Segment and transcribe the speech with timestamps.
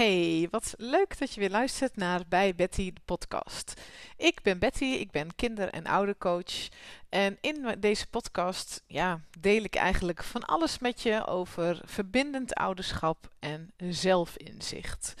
[0.00, 3.80] Hey, wat leuk dat je weer luistert naar Bij Betty de podcast.
[4.16, 6.68] Ik ben Betty, ik ben kinder- en oudercoach.
[7.08, 13.30] En in deze podcast ja, deel ik eigenlijk van alles met je over verbindend ouderschap
[13.38, 15.14] en zelfinzicht.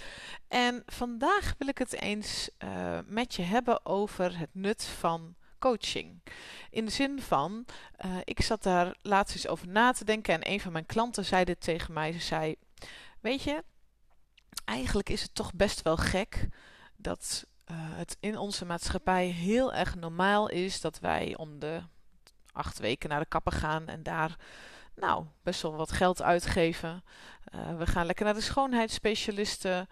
[0.48, 6.22] En vandaag wil ik het eens uh, met je hebben over het nut van coaching.
[6.70, 7.64] In de zin van,
[8.04, 11.24] uh, ik zat daar laatst eens over na te denken en een van mijn klanten
[11.24, 12.12] zei dit tegen mij.
[12.12, 12.54] Ze zei,
[13.20, 13.62] weet je,
[14.70, 16.48] eigenlijk is het toch best wel gek
[16.96, 21.82] dat uh, het in onze maatschappij heel erg normaal is dat wij om de
[22.52, 24.36] acht weken naar de kapper gaan en daar
[24.94, 27.04] nou best wel wat geld uitgeven.
[27.54, 29.88] Uh, we gaan lekker naar de schoonheidsspecialisten.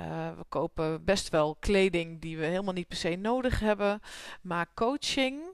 [0.00, 4.00] Uh, we kopen best wel kleding die we helemaal niet per se nodig hebben.
[4.40, 5.47] Maar coaching,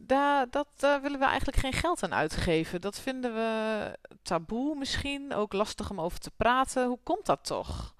[0.00, 2.80] daar, dat, daar willen we eigenlijk geen geld aan uitgeven.
[2.80, 6.86] Dat vinden we taboe misschien, ook lastig om over te praten.
[6.86, 7.94] Hoe komt dat toch?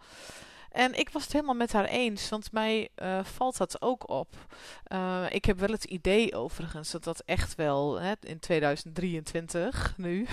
[0.71, 4.35] En ik was het helemaal met haar eens, want mij uh, valt dat ook op.
[4.93, 10.27] Uh, ik heb wel het idee overigens dat dat echt wel hè, in 2023 nu,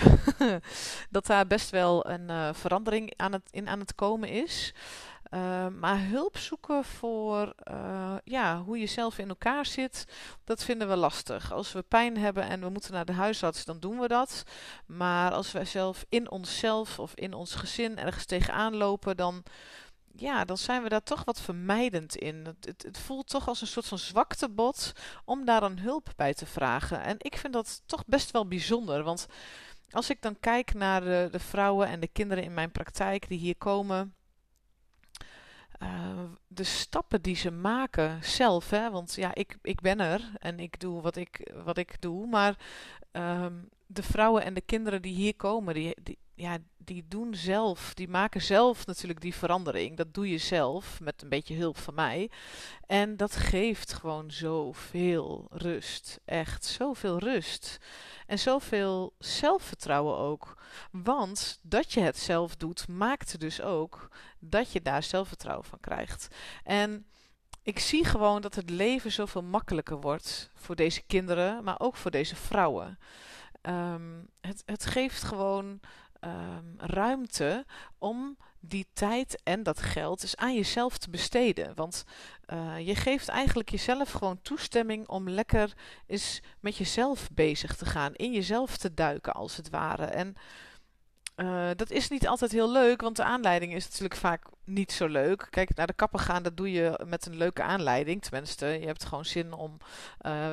[1.10, 4.74] dat daar best wel een uh, verandering aan het, in aan het komen is.
[5.30, 10.04] Uh, maar hulp zoeken voor uh, ja, hoe je zelf in elkaar zit,
[10.44, 11.52] dat vinden we lastig.
[11.52, 14.42] Als we pijn hebben en we moeten naar de huisarts, dan doen we dat.
[14.86, 19.42] Maar als wij zelf in onszelf of in ons gezin ergens tegenaan lopen, dan,
[20.12, 22.44] ja, dan zijn we daar toch wat vermijdend in.
[22.60, 24.92] Het, het, voelt toch als een soort van zwaktebod
[25.24, 27.02] om daar een hulp bij te vragen.
[27.02, 29.26] En ik vind dat toch best wel bijzonder, want
[29.90, 33.56] als ik dan kijk naar de vrouwen en de kinderen in mijn praktijk die hier
[33.56, 34.14] komen
[36.46, 40.80] de stappen die ze maken zelf, hè, want ja, ik, ik ben er en ik
[40.80, 42.56] doe wat ik, wat ik doe, maar
[43.12, 45.94] um, de vrouwen en de kinderen die hier komen, die,
[46.34, 49.96] ja, die doen zelf, die maken zelf natuurlijk die verandering.
[49.96, 52.30] Dat doe je zelf met een beetje hulp van mij.
[52.86, 56.20] En dat geeft gewoon zoveel rust.
[56.24, 57.78] Echt zoveel rust.
[58.26, 60.62] En zoveel zelfvertrouwen ook.
[60.90, 66.28] Want dat je het zelf doet, maakt dus ook dat je daar zelfvertrouwen van krijgt.
[66.64, 67.06] En
[67.62, 72.10] ik zie gewoon dat het leven zoveel makkelijker wordt voor deze kinderen, maar ook voor
[72.10, 72.98] deze vrouwen.
[73.68, 75.80] Um, het, het geeft gewoon
[76.20, 77.64] um, ruimte
[77.98, 81.74] om die tijd en dat geld dus aan jezelf te besteden.
[81.74, 82.04] Want
[82.52, 85.72] uh, je geeft eigenlijk jezelf gewoon toestemming om lekker
[86.06, 88.14] eens met jezelf bezig te gaan.
[88.14, 90.04] In jezelf te duiken als het ware.
[90.04, 90.34] En
[91.36, 95.06] uh, dat is niet altijd heel leuk, want de aanleiding is natuurlijk vaak niet zo
[95.06, 95.46] leuk.
[95.50, 98.22] Kijk, naar de kapper gaan, dat doe je met een leuke aanleiding.
[98.22, 99.78] Tenminste, je hebt gewoon zin om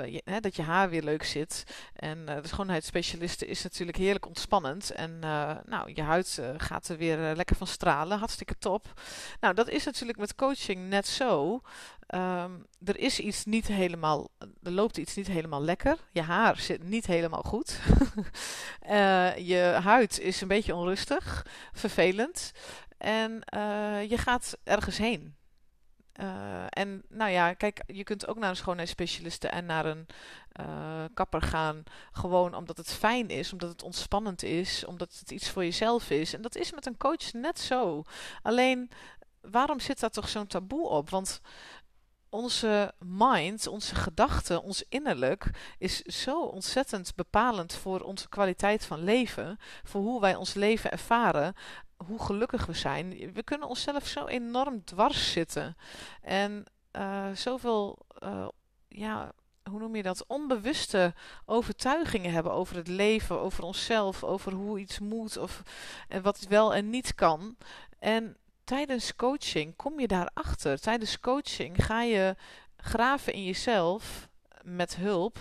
[0.06, 1.64] je, hè, dat je haar weer leuk zit.
[1.96, 4.92] En uh, de schoonheidsspecialiste is natuurlijk heerlijk ontspannend.
[4.92, 5.20] En
[5.66, 8.18] nou, je huid gaat er weer lekker van stralen.
[8.18, 9.02] Hartstikke top.
[9.40, 11.62] Nou, dat is natuurlijk met coaching net zo.
[12.16, 14.28] Um, er is iets niet helemaal,
[14.64, 15.98] er loopt iets niet helemaal lekker.
[16.12, 17.80] Je haar zit niet helemaal goed.
[18.90, 22.52] uh, je huid is een beetje onrustig, vervelend.
[22.98, 25.36] En uh, je gaat ergens heen.
[26.20, 30.08] Uh, en nou ja, kijk, je kunt ook naar een schoonheidsspecialiste en naar een
[31.14, 31.84] kapper gaan.
[32.12, 36.34] Gewoon omdat het fijn is, omdat het ontspannend is, omdat het iets voor jezelf is.
[36.34, 38.04] En dat is met een coach net zo.
[38.42, 38.92] Alleen,
[39.42, 41.10] waarom zit daar toch zo'n taboe op?
[41.10, 41.42] Want
[42.34, 49.58] onze mind, onze gedachten, ons innerlijk is zo ontzettend bepalend voor onze kwaliteit van leven,
[49.84, 51.54] voor hoe wij ons leven ervaren,
[51.98, 53.34] hoe gelukkig we zijn.
[53.34, 55.78] We kunnen onszelf zo enorm dwars zitten
[56.22, 58.48] en uh, zoveel, uh,
[58.88, 59.32] ja,
[59.70, 61.14] hoe noem je dat, onbewuste
[61.46, 65.62] overtuigingen hebben over het leven, over onszelf, over hoe iets moet of
[66.08, 67.58] en wat wel en niet kan.
[68.00, 70.80] En tijdens coaching kom je daarachter.
[70.80, 72.36] Tijdens coaching ga je
[72.78, 74.30] graven in jezelf
[74.62, 75.38] met hulp.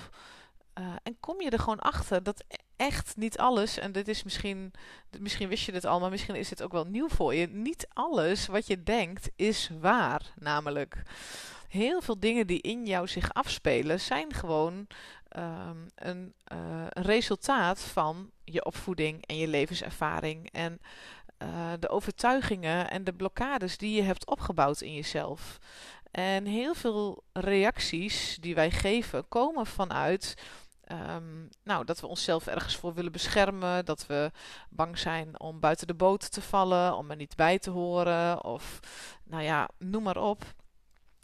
[0.78, 2.44] Uh, en kom je er gewoon achter dat
[2.76, 4.72] echt niet alles, en dit is misschien,
[5.18, 7.46] misschien wist je dit al, maar misschien is dit ook wel nieuw voor je.
[7.46, 11.02] Niet alles wat je denkt is waar, namelijk.
[11.68, 14.86] Heel veel dingen die in jou zich afspelen zijn gewoon
[15.36, 20.50] um, een, een resultaat van je opvoeding en je levenservaring.
[20.50, 20.80] En
[21.42, 25.58] uh, de overtuigingen en de blokkades die je hebt opgebouwd in jezelf.
[26.10, 30.34] En heel veel reacties die wij geven komen vanuit
[30.92, 33.84] um, nou, dat we onszelf ergens voor willen beschermen.
[33.84, 34.30] Dat we
[34.68, 38.44] bang zijn om buiten de boot te vallen, om er niet bij te horen.
[38.44, 38.80] Of
[39.24, 40.44] nou ja, noem maar op.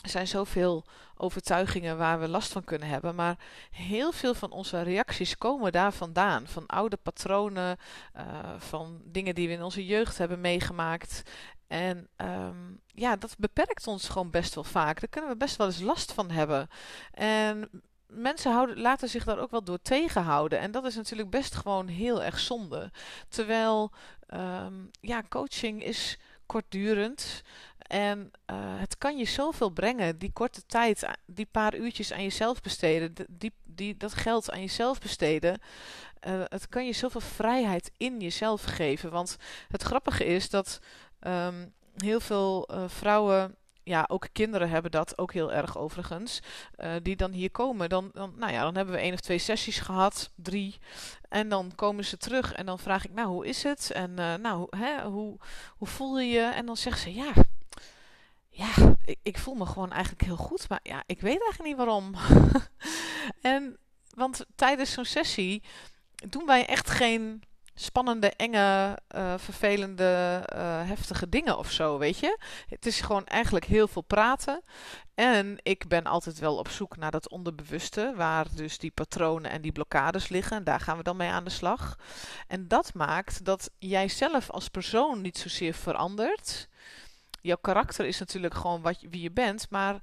[0.02, 0.84] Er zijn zoveel
[1.16, 3.14] overtuigingen waar we last van kunnen hebben.
[3.14, 3.38] Maar
[3.70, 6.46] heel veel van onze reacties komen daar vandaan.
[6.46, 7.78] Van oude patronen,
[8.16, 8.22] uh,
[8.58, 11.22] van dingen die we in onze jeugd hebben meegemaakt.
[11.66, 15.00] En ehm, ja, dat beperkt ons gewoon best wel vaak.
[15.00, 16.68] Daar kunnen we best wel eens last van hebben.
[17.12, 17.70] En
[18.06, 20.58] mensen houden, laten zich daar ook wel door tegenhouden.
[20.58, 22.90] En dat is natuurlijk best gewoon heel erg zonde.
[23.28, 23.92] Terwijl,
[24.26, 27.42] ehm, ja, coaching is kortdurend.
[27.88, 32.60] En uh, het kan je zoveel brengen, die korte tijd, die paar uurtjes aan jezelf
[32.60, 35.60] besteden, die, die, dat geld aan jezelf besteden.
[36.26, 39.10] Uh, het kan je zoveel vrijheid in jezelf geven.
[39.10, 39.36] Want
[39.68, 40.80] het grappige is dat
[41.20, 46.40] um, heel veel vrouwen ja, ook kinderen hebben dat ook heel erg overigens.
[47.02, 47.88] Die dan hier komen.
[47.88, 50.78] Dan, dan, nou ja, dan hebben we één of twee sessies gehad, drie.
[51.28, 53.90] En dan komen ze terug en dan vraag ik, nou, hoe is het?
[53.90, 55.36] En nou, hè, hoe,
[55.76, 56.40] hoe voel je je?
[56.54, 57.32] En dan zeggen ze, ja,
[58.58, 60.68] ja, ik, ik, voel me gewoon eigenlijk heel goed.
[60.68, 62.14] Maar ja, ik weet eigenlijk niet waarom.
[63.54, 63.78] en,
[64.14, 65.62] want tijdens zo'n sessie
[66.14, 67.42] doen wij echt geen
[67.74, 72.38] spannende, enge, uh, vervelende, uh, heftige dingen of zo, weet je.
[72.68, 74.62] Het is gewoon eigenlijk heel veel praten.
[75.14, 79.60] En ik ben altijd wel op zoek naar dat onderbewuste, waar dus die patronen en
[79.60, 80.56] die blokkades liggen.
[80.56, 81.98] En daar gaan we dan mee aan de slag.
[82.46, 86.68] En dat maakt dat jij zelf als persoon niet zozeer verandert.
[87.40, 90.00] Jouw karakter is natuurlijk gewoon wat, wie je bent, maar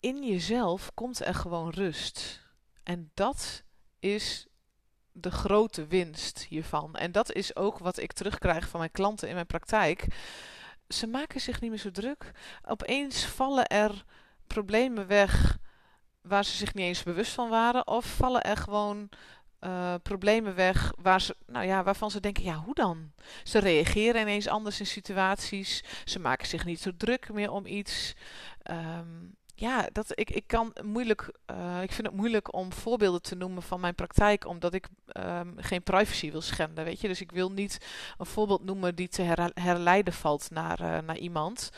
[0.00, 2.46] in jezelf komt er gewoon rust.
[2.82, 3.62] En dat
[3.98, 4.46] is
[5.12, 6.96] de grote winst hiervan.
[6.96, 10.06] En dat is ook wat ik terugkrijg van mijn klanten in mijn praktijk.
[10.88, 12.30] Ze maken zich niet meer zo druk.
[12.64, 14.04] Opeens vallen er
[14.46, 15.58] problemen weg
[16.22, 17.86] waar ze zich niet eens bewust van waren.
[17.86, 19.08] Of vallen er gewoon
[19.60, 23.12] uh, problemen weg waar ze, nou ja, waarvan ze denken, ja, hoe dan?
[23.42, 25.84] Ze reageren ineens anders in situaties.
[26.04, 28.14] Ze maken zich niet zo druk meer om iets.
[28.70, 31.32] Um, ja, dat, ik, ik kan moeilijk.
[31.50, 35.54] Uh, ik vind het moeilijk om voorbeelden te noemen van mijn praktijk, omdat ik um,
[35.56, 36.84] geen privacy wil schenden.
[36.84, 37.78] Weet je, dus ik wil niet
[38.18, 41.70] een voorbeeld noemen die te her herleiden valt naar, uh, naar iemand.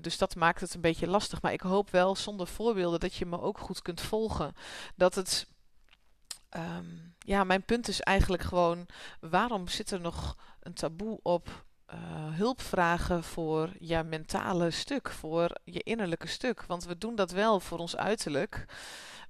[0.00, 1.42] Dus dat maakt het een beetje lastig.
[1.42, 4.54] Maar ik hoop wel zonder voorbeelden dat je me ook goed kunt volgen.
[4.96, 5.52] Dat het.
[6.56, 8.86] Um, ja, mijn punt is eigenlijk gewoon:
[9.20, 11.64] waarom zit er nog een taboe op
[11.94, 11.96] uh,
[12.36, 16.64] hulp vragen voor je mentale stuk, voor je innerlijke stuk.
[16.66, 18.64] Want we doen dat wel voor ons uiterlijk.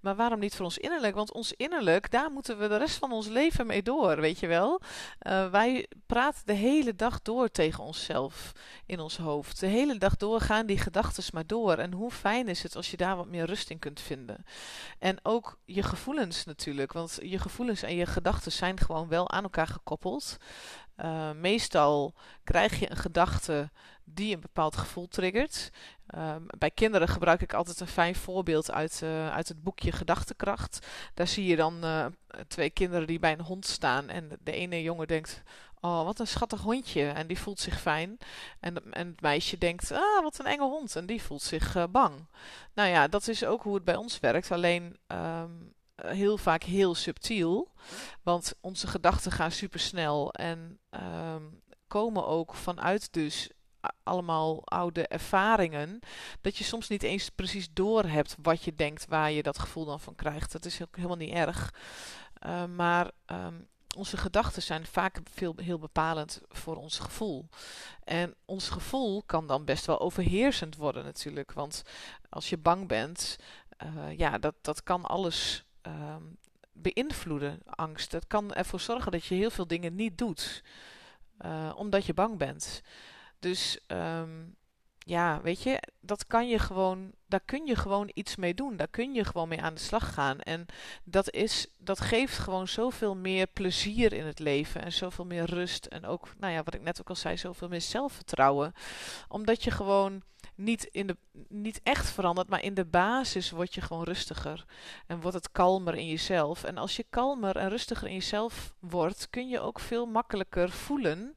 [0.04, 1.14] Maar waarom niet voor ons innerlijk?
[1.14, 4.46] Want ons innerlijk, daar moeten we de rest van ons leven mee door, weet je
[4.46, 4.80] wel.
[5.22, 8.52] Uh, wij praten de hele dag door tegen onszelf
[8.86, 9.60] in ons hoofd.
[9.60, 11.74] De hele dag door gaan die gedachten maar door.
[11.74, 14.44] En hoe fijn is het als je daar wat meer rust in kunt vinden.
[14.98, 16.92] En ook je gevoelens natuurlijk.
[16.92, 20.36] Want je gevoelens en je gedachten zijn gewoon wel aan elkaar gekoppeld.
[20.96, 22.14] Uh, meestal
[22.44, 23.70] krijg je een gedachte
[24.04, 25.70] die een bepaald gevoel triggert.
[26.16, 30.86] Uh, bij kinderen gebruik ik altijd een fijn voorbeeld uit, uh, uit het boekje Gedachtenkracht.
[31.14, 32.06] Daar zie je dan uh,
[32.48, 34.08] twee kinderen die bij een hond staan.
[34.08, 35.42] En de ene jongen denkt:
[35.80, 37.08] Oh, wat een schattig hondje.
[37.08, 38.18] En die voelt zich fijn.
[38.60, 40.96] En, en het meisje denkt: Ah, wat een enge hond.
[40.96, 42.26] En die voelt zich bang.
[42.74, 44.50] Nou ja, dat is ook hoe het bij ons werkt.
[44.50, 44.96] Alleen.
[45.06, 45.72] Um,
[46.02, 47.72] heel vaak heel subtiel.
[48.22, 53.50] Want onze gedachten gaan supersnel en um, komen ook vanuit dus
[54.02, 56.00] allemaal oude ervaringen,
[56.40, 59.84] dat je soms niet eens precies door hebt wat je denkt, waar je dat gevoel
[59.84, 60.52] dan van krijgt.
[60.52, 61.74] Dat is ook helemaal niet erg.
[62.46, 67.48] Uh, maar um, onze gedachten zijn vaak veel, heel bepalend voor ons gevoel.
[68.04, 71.52] En ons gevoel kan dan best wel overheersend worden natuurlijk.
[71.52, 71.82] Want
[72.28, 73.36] als je bang bent,
[73.84, 76.38] uh, ja, dat, dat kan alles um,
[76.72, 78.12] beïnvloeden, angst.
[78.12, 80.62] Het kan ervoor zorgen dat je heel veel dingen niet doet,
[81.44, 82.82] uh, omdat je bang bent.
[83.44, 84.56] Dus um,
[84.98, 88.76] ja, weet je, dat kan je gewoon, daar kun je gewoon iets mee doen.
[88.76, 90.40] Daar kun je gewoon mee aan de slag gaan.
[90.40, 90.66] En
[91.04, 94.82] dat, is, dat geeft gewoon zoveel meer plezier in het leven.
[94.82, 95.86] En zoveel meer rust.
[95.86, 98.74] En ook, nou ja, wat ik net ook al zei, zoveel meer zelfvertrouwen.
[99.28, 100.22] Omdat je gewoon
[100.54, 101.16] niet, in de,
[101.48, 104.64] niet echt verandert, maar in de basis word je gewoon rustiger.
[105.06, 106.64] En wordt het kalmer in jezelf.
[106.64, 111.34] En als je kalmer en rustiger in jezelf wordt, kun je ook veel makkelijker voelen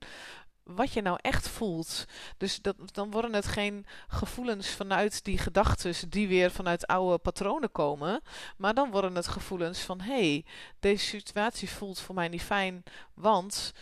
[0.68, 2.06] wat je nou echt voelt.
[2.38, 7.72] Dus dat, dan worden het geen gevoelens vanuit die gedachten die weer vanuit oude patronen
[7.72, 8.22] komen.
[8.58, 10.46] Maar dan worden het gevoelens van hé, hey,
[10.80, 12.84] deze situatie voelt voor mij niet fijn,
[13.14, 13.74] want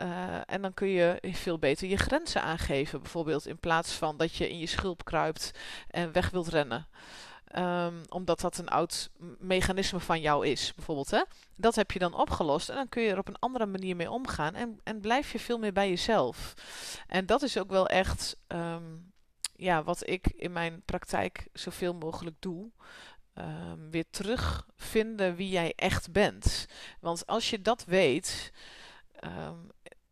[0.00, 4.34] uh, en dan kun je veel beter je grenzen aangeven, bijvoorbeeld, in plaats van dat
[4.34, 5.50] je in je schulp kruipt
[5.88, 6.86] en weg wilt rennen.
[7.56, 11.10] Um, omdat dat een oud mechanisme van jou is, bijvoorbeeld.
[11.10, 11.22] Hè?
[11.56, 14.10] Dat heb je dan opgelost en dan kun je er op een andere manier mee
[14.10, 16.54] omgaan en, en blijf je veel meer bij jezelf.
[17.06, 19.12] En dat is ook wel echt um,
[19.56, 22.70] ja, wat ik in mijn praktijk zoveel mogelijk doe.
[23.34, 26.66] Um, weer terugvinden wie jij echt bent.
[27.00, 28.52] Want als je dat weet,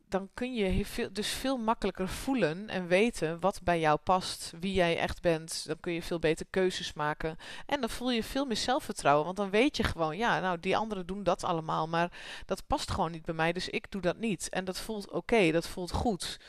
[0.08, 4.72] dan kun je veel, dus veel makkelijker voelen en weten wat bij jou past, wie
[4.72, 5.66] jij echt bent.
[5.66, 7.36] Dan kun je veel beter keuzes maken.
[7.66, 10.76] En dan voel je veel meer zelfvertrouwen, want dan weet je gewoon, ja, nou, die
[10.76, 12.12] anderen doen dat allemaal, maar
[12.46, 14.48] dat past gewoon niet bij mij, dus ik doe dat niet.
[14.48, 16.40] En dat voelt oké, dat voelt goed.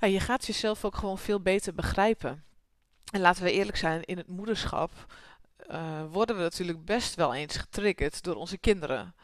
[0.00, 2.44] Je gaat jezelf ook gewoon veel beter begrijpen.
[3.12, 4.90] En laten we eerlijk zijn, in het moederschap
[5.70, 9.14] uh, worden we natuurlijk best wel eens getriggerd door onze kinderen.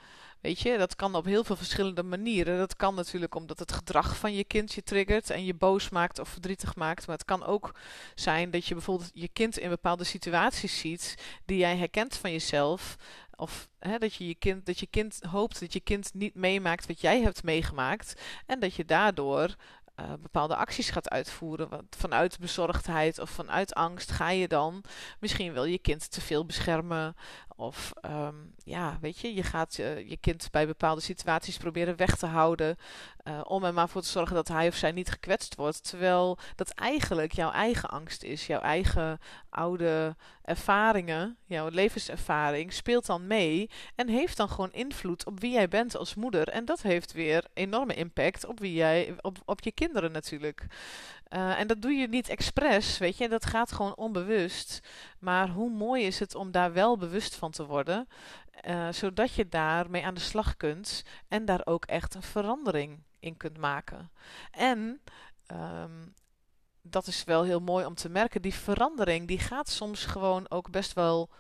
[0.40, 2.59] Weet je, dat kan op heel veel verschillende manieren.
[2.59, 6.19] Dat kan natuurlijk omdat het gedrag van je kind je triggert en je boos maakt
[6.19, 7.07] of verdrietig maakt.
[7.07, 7.75] Maar het kan ook
[8.14, 11.14] zijn dat je bijvoorbeeld je kind in bepaalde situaties ziet
[11.45, 12.97] die jij herkent van jezelf.
[13.37, 16.87] Of hè, dat, je je kind, dat je kind hoopt dat je kind niet meemaakt
[16.87, 18.21] wat jij hebt meegemaakt.
[18.47, 19.57] En dat je daardoor
[20.00, 21.69] uh, bepaalde acties gaat uitvoeren.
[21.69, 24.85] Want vanuit bezorgdheid of vanuit angst ga je dan
[25.21, 27.16] misschien wel je kind te veel beschermen
[27.57, 28.55] of um,
[29.00, 32.76] weet je, je gaat uh, je kind bij bepaalde situaties proberen weg te houden.
[33.25, 35.88] Uh, om er maar voor te zorgen dat hij of zij niet gekwetst wordt.
[35.88, 38.47] Terwijl dat eigenlijk jouw eigen angst is.
[38.47, 43.71] Jouw eigen oude ervaringen, jouw levenservaring speelt dan mee.
[43.95, 46.49] En heeft dan gewoon invloed op wie jij bent als moeder.
[46.49, 50.67] En dat heeft weer enorme impact op wie jij, op, op je kinderen natuurlijk.
[51.33, 54.81] Uh, en dat doe je niet expres, weet je, dat gaat gewoon onbewust.
[55.19, 58.09] Maar hoe mooi is het om daar wel bewust van te worden,
[58.66, 63.37] uh, zodat je daarmee aan de slag kunt en daar ook echt een verandering in
[63.37, 64.11] kunt maken.
[64.50, 65.00] En
[65.52, 66.14] um,
[66.82, 70.70] dat is wel heel mooi om te merken, die verandering die gaat soms gewoon ook
[70.70, 71.30] best wel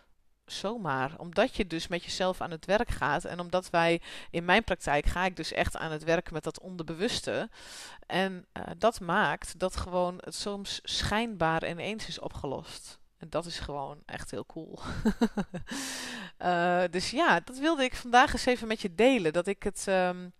[0.46, 1.14] zomaar.
[1.16, 3.24] Omdat je dus met jezelf aan het werk gaat.
[3.24, 6.60] En omdat wij, in mijn praktijk ga ik dus echt aan het werk met dat
[6.60, 7.50] onderbewuste.
[8.06, 12.98] En uh, dat maakt dat gewoon het soms schijnbaar ineens is opgelost.
[13.18, 14.78] En dat is gewoon echt heel cool.
[16.42, 19.32] uh, dus ja, dat wilde ik vandaag eens even met je delen.
[19.32, 19.86] Dat ik het...
[19.88, 20.32] Um,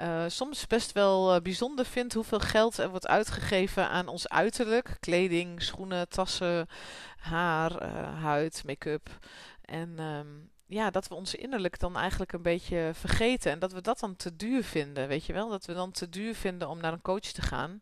[0.00, 4.96] uh, soms best wel uh, bijzonder vind hoeveel geld er wordt uitgegeven aan ons uiterlijk.
[5.00, 6.66] Kleding, schoenen, tassen,
[7.16, 7.84] haar,
[8.20, 9.18] huid, make-up.
[9.60, 13.52] En um, ja, dat we ons innerlijk dan eigenlijk een beetje vergeten.
[13.52, 15.48] En dat we dat dan te duur vinden, weet je wel?
[15.48, 17.80] Dat we dan te duur vinden om naar een coach te gaan.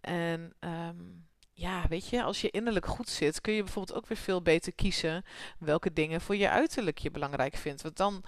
[0.00, 1.28] En um,
[1.60, 4.72] ja, weet je, als je innerlijk goed zit, kun je bijvoorbeeld ook weer veel beter
[4.72, 5.24] kiezen
[5.58, 7.82] welke dingen voor je uiterlijk je belangrijk vindt.
[7.82, 8.24] Want dan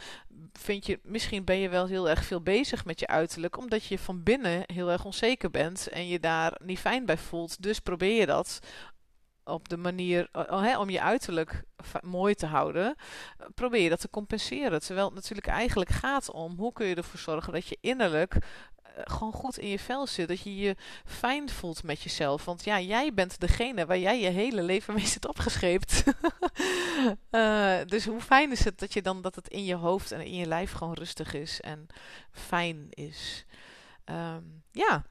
[0.52, 3.98] vind je, misschien ben je wel heel erg veel bezig met je uiterlijk, omdat je
[3.98, 7.62] van binnen heel erg onzeker bent en je daar niet fijn bij voelt.
[7.62, 8.58] Dus probeer je dat
[9.44, 10.28] op de manier
[10.78, 11.62] om je uiterlijk
[12.02, 12.94] mooi te houden,
[13.54, 14.80] probeer je dat te compenseren.
[14.80, 18.36] Terwijl het natuurlijk eigenlijk gaat om hoe kun je ervoor zorgen dat je innerlijk
[18.94, 20.28] gewoon goed in je vel zit.
[20.28, 22.44] Dat je je fijn voelt met jezelf.
[22.44, 26.02] Want ja, jij bent degene waar jij je hele leven mee zit opgescheept.
[27.30, 30.20] uh, dus hoe fijn is het dat je dan dat het in je hoofd en
[30.20, 31.86] in je lijf gewoon rustig is en
[32.30, 33.44] fijn is.
[34.04, 35.04] Um, ja.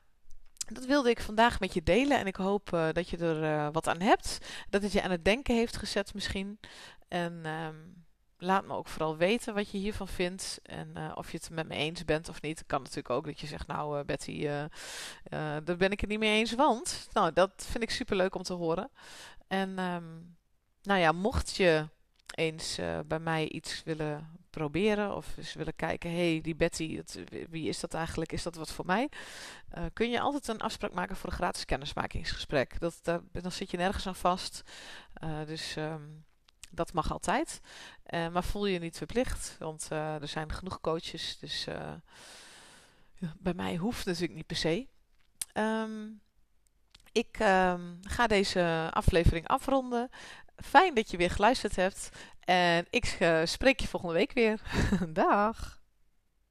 [0.65, 3.67] Dat wilde ik vandaag met je delen en ik hoop uh, dat je er uh,
[3.71, 4.37] wat aan hebt.
[4.69, 6.59] Dat het je aan het denken heeft gezet misschien.
[7.07, 8.05] En um,
[8.41, 10.59] laat me ook vooral weten wat je hiervan vindt.
[10.63, 12.63] En uh, of je het met me eens bent of niet.
[12.67, 14.63] Kan natuurlijk ook dat je zegt, nou uh, Betty, uh,
[15.63, 16.53] daar ben ik het niet mee eens.
[16.53, 18.89] Want, nou, dat vind ik super leuk om te horen.
[19.47, 20.37] En, um,
[20.81, 21.87] nou ja, mocht je
[22.35, 25.15] eens bij mij iets willen proberen.
[25.15, 27.01] Of eens willen kijken, hé, hey, die Betty,
[27.49, 28.31] wie is dat eigenlijk?
[28.31, 29.09] Is dat wat voor mij?
[29.93, 32.79] kun je altijd een afspraak maken voor een gratis kennismakingsgesprek.
[32.79, 34.61] Dat, daar, dan zit je nergens aan vast.
[35.45, 35.75] dus...
[35.75, 36.23] Um,
[36.71, 37.61] dat mag altijd.
[38.09, 41.37] Uh, maar voel je niet verplicht, want uh, er zijn genoeg coaches.
[41.39, 41.63] Dus
[43.13, 44.87] ja, bij mij hoeft natuurlijk niet per se.
[45.53, 46.21] Um,
[47.11, 50.09] ik um, ga deze aflevering afronden.
[50.55, 52.09] Fijn dat je weer geluisterd hebt.
[52.39, 53.05] En ik
[53.43, 54.61] spreek je volgende week weer.
[55.09, 55.80] Dag.